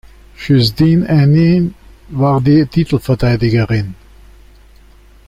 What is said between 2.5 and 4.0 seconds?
Titelverteidigerin.